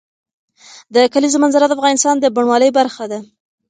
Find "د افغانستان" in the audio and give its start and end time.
1.67-2.15